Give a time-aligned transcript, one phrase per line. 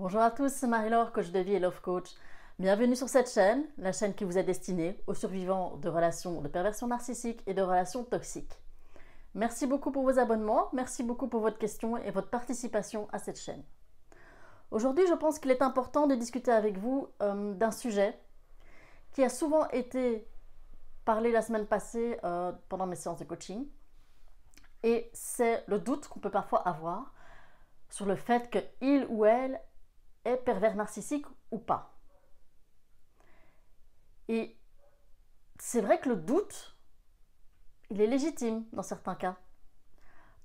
[0.00, 2.14] Bonjour à tous, c'est Marie-Laure, coach de vie et love coach.
[2.58, 6.48] Bienvenue sur cette chaîne, la chaîne qui vous est destinée aux survivants de relations de
[6.48, 8.62] perversion narcissique et de relations toxiques.
[9.34, 13.38] Merci beaucoup pour vos abonnements, merci beaucoup pour votre question et votre participation à cette
[13.38, 13.62] chaîne.
[14.70, 18.18] Aujourd'hui, je pense qu'il est important de discuter avec vous euh, d'un sujet
[19.12, 20.26] qui a souvent été
[21.04, 23.66] parlé la semaine passée euh, pendant mes séances de coaching.
[24.82, 27.12] Et c'est le doute qu'on peut parfois avoir
[27.90, 29.60] sur le fait qu'il ou elle
[30.24, 31.94] est pervers narcissique ou pas.
[34.28, 34.56] Et
[35.58, 36.76] c'est vrai que le doute,
[37.90, 39.36] il est légitime dans certains cas.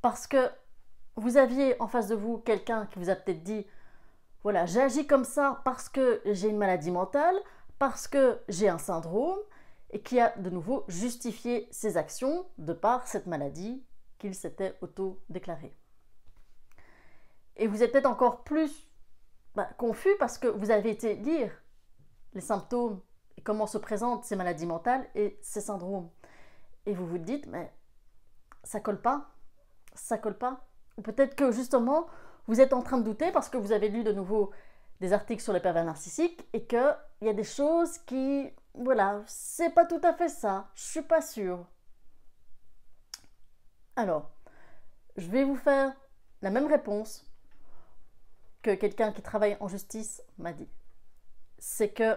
[0.00, 0.50] Parce que
[1.16, 3.66] vous aviez en face de vous quelqu'un qui vous a peut-être dit,
[4.42, 7.36] voilà, j'agis comme ça parce que j'ai une maladie mentale,
[7.78, 9.38] parce que j'ai un syndrome,
[9.90, 13.84] et qui a de nouveau justifié ses actions de par cette maladie
[14.18, 15.76] qu'il s'était auto-déclarée.
[17.56, 18.88] Et vous êtes peut-être encore plus
[19.54, 21.52] bah, confus parce que vous avez été lire
[22.34, 23.00] les symptômes
[23.36, 26.10] et comment se présentent ces maladies mentales et ces syndromes.
[26.86, 27.72] Et vous vous dites, mais
[28.64, 29.30] ça colle pas,
[29.94, 30.66] ça colle pas.
[30.96, 32.06] Ou peut-être que justement,
[32.46, 34.50] vous êtes en train de douter parce que vous avez lu de nouveau
[35.00, 39.70] des articles sur les pervers narcissiques et qu'il y a des choses qui, voilà, c'est
[39.70, 41.66] pas tout à fait ça, je suis pas sûre.
[43.96, 44.30] Alors,
[45.16, 45.92] je vais vous faire
[46.40, 47.26] la même réponse
[48.62, 50.68] que quelqu'un qui travaille en justice m'a dit.
[51.58, 52.16] C'est que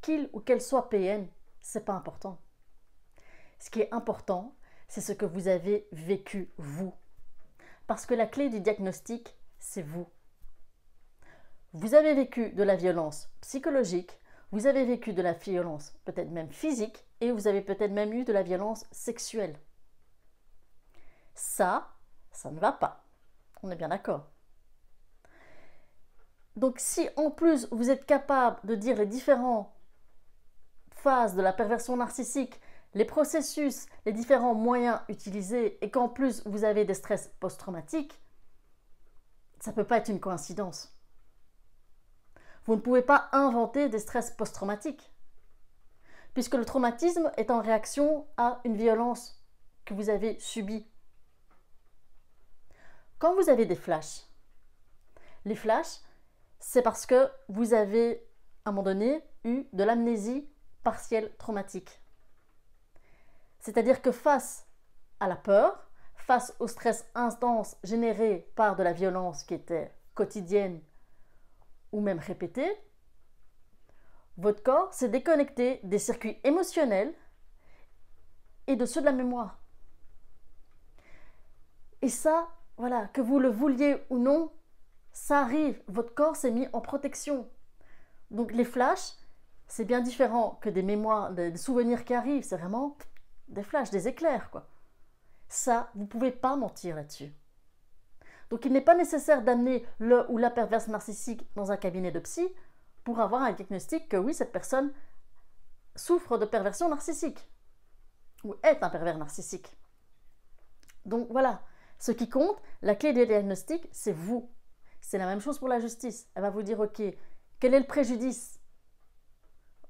[0.00, 1.26] qu'il ou qu'elle soit PN,
[1.60, 2.40] c'est pas important.
[3.60, 4.56] Ce qui est important,
[4.88, 6.92] c'est ce que vous avez vécu vous.
[7.86, 10.08] Parce que la clé du diagnostic, c'est vous.
[11.72, 14.18] Vous avez vécu de la violence psychologique,
[14.50, 18.24] vous avez vécu de la violence peut-être même physique et vous avez peut-être même eu
[18.24, 19.56] de la violence sexuelle.
[21.34, 21.88] Ça,
[22.32, 23.04] ça ne va pas.
[23.62, 24.31] On est bien d'accord.
[26.56, 29.72] Donc si en plus vous êtes capable de dire les différentes
[30.90, 32.60] phases de la perversion narcissique,
[32.94, 38.20] les processus, les différents moyens utilisés et qu'en plus vous avez des stress post-traumatiques,
[39.60, 40.94] ça ne peut pas être une coïncidence.
[42.66, 45.12] Vous ne pouvez pas inventer des stress post-traumatiques,
[46.34, 49.42] puisque le traumatisme est en réaction à une violence
[49.84, 50.86] que vous avez subie.
[53.18, 54.26] Quand vous avez des flashs,
[55.44, 56.00] les flashs,
[56.64, 58.24] c'est parce que vous avez,
[58.64, 60.48] à un moment donné, eu de l'amnésie
[60.84, 62.00] partielle traumatique.
[63.58, 64.66] C'est-à-dire que face
[65.18, 70.80] à la peur, face au stress intense généré par de la violence qui était quotidienne
[71.90, 72.72] ou même répétée,
[74.38, 77.12] votre corps s'est déconnecté des circuits émotionnels
[78.68, 79.58] et de ceux de la mémoire.
[82.02, 84.52] Et ça, voilà, que vous le vouliez ou non,
[85.12, 87.48] ça arrive, votre corps s'est mis en protection.
[88.30, 89.14] Donc les flashs,
[89.66, 92.96] c'est bien différent que des mémoires, des souvenirs qui arrivent, c'est vraiment
[93.48, 94.68] des flashs, des éclairs, quoi.
[95.48, 97.32] Ça, vous ne pouvez pas mentir là-dessus.
[98.50, 102.20] Donc il n'est pas nécessaire d'amener le ou la perverse narcissique dans un cabinet de
[102.20, 102.46] psy
[103.04, 104.92] pour avoir un diagnostic que oui, cette personne
[105.96, 107.48] souffre de perversion narcissique
[108.44, 109.76] ou est un pervers narcissique.
[111.04, 111.62] Donc voilà,
[111.98, 114.50] ce qui compte, la clé du diagnostic, c'est vous.
[115.02, 116.30] C'est la même chose pour la justice.
[116.34, 117.02] Elle va vous dire, OK,
[117.60, 118.58] quel est le préjudice?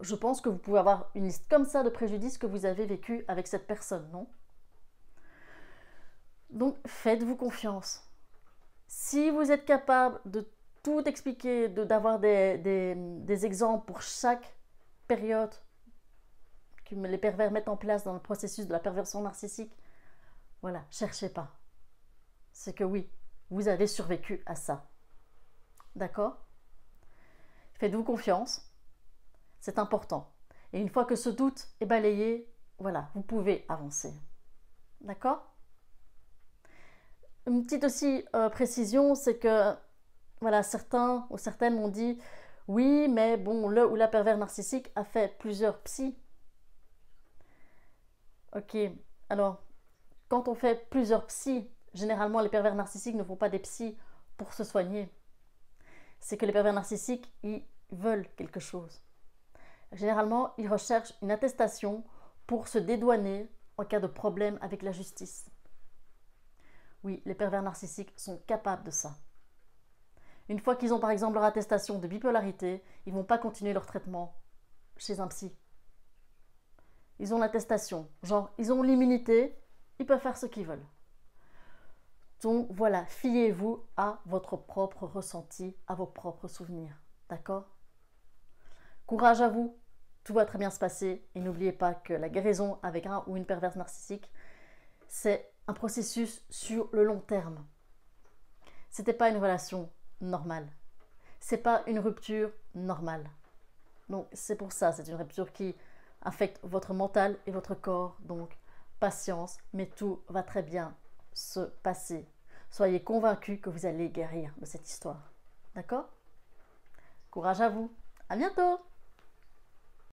[0.00, 2.86] Je pense que vous pouvez avoir une liste comme ça de préjudices que vous avez
[2.86, 4.28] vécu avec cette personne, non?
[6.50, 8.08] Donc faites-vous confiance.
[8.86, 10.48] Si vous êtes capable de
[10.82, 14.56] tout expliquer, d'avoir des, des, exemples pour chaque
[15.08, 15.54] période
[16.84, 19.76] que les pervers mettent en place dans le processus de la perversion narcissique,
[20.62, 21.58] voilà, cherchez pas.
[22.52, 23.10] C'est que oui,
[23.50, 24.88] vous avez survécu à ça.
[25.98, 26.36] D'accord?
[27.74, 28.72] Faites-vous confiance.
[29.58, 30.30] C'est important.
[30.72, 32.48] Et une fois que ce doute est balayé,
[32.78, 34.14] voilà, vous pouvez avancer.
[35.00, 35.44] D'accord?
[37.48, 39.74] Une petite aussi euh, précision, c'est que
[40.40, 42.16] voilà, certains ou certaines m'ont dit
[42.68, 46.16] oui, mais bon, le ou la pervers narcissique a fait plusieurs psys.
[48.54, 48.76] Ok,
[49.30, 49.64] alors,
[50.28, 53.96] quand on fait plusieurs psys, généralement les pervers narcissiques ne font pas des psys
[54.36, 55.10] pour se soigner
[56.20, 59.02] c'est que les pervers narcissiques, ils veulent quelque chose.
[59.92, 62.04] Généralement, ils recherchent une attestation
[62.46, 65.50] pour se dédouaner en cas de problème avec la justice.
[67.04, 69.16] Oui, les pervers narcissiques sont capables de ça.
[70.48, 73.72] Une fois qu'ils ont par exemple leur attestation de bipolarité, ils ne vont pas continuer
[73.72, 74.34] leur traitement
[74.96, 75.54] chez un psy.
[77.18, 79.56] Ils ont l'attestation, genre ils ont l'immunité,
[79.98, 80.86] ils peuvent faire ce qu'ils veulent.
[82.42, 86.94] Donc voilà, fiez-vous à votre propre ressenti, à vos propres souvenirs.
[87.28, 87.64] D'accord?
[89.06, 89.76] Courage à vous,
[90.22, 93.36] tout va très bien se passer et n'oubliez pas que la guérison avec un ou
[93.36, 94.30] une perverse narcissique,
[95.08, 97.66] c'est un processus sur le long terme.
[98.90, 99.90] C'était pas une relation
[100.20, 100.68] normale.
[101.40, 103.28] C'est pas une rupture normale.
[104.08, 105.74] Donc c'est pour ça, c'est une rupture qui
[106.22, 108.16] affecte votre mental et votre corps.
[108.20, 108.56] Donc
[109.00, 110.96] patience, mais tout va très bien
[111.38, 112.26] se passer.
[112.70, 115.32] Soyez convaincus que vous allez guérir de cette histoire.
[115.74, 116.08] D'accord?
[117.30, 117.90] Courage à vous.
[118.28, 118.80] À bientôt